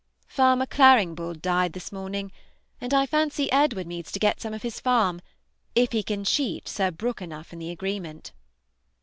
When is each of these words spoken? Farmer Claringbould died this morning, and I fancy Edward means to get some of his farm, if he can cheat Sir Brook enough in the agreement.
Farmer 0.25 0.65
Claringbould 0.65 1.43
died 1.43 1.73
this 1.73 1.91
morning, 1.91 2.31
and 2.81 2.91
I 2.91 3.05
fancy 3.05 3.51
Edward 3.51 3.85
means 3.85 4.11
to 4.11 4.17
get 4.17 4.41
some 4.41 4.51
of 4.51 4.63
his 4.63 4.79
farm, 4.79 5.21
if 5.75 5.91
he 5.91 6.01
can 6.01 6.23
cheat 6.23 6.67
Sir 6.67 6.89
Brook 6.89 7.21
enough 7.21 7.53
in 7.53 7.59
the 7.59 7.69
agreement. 7.69 8.31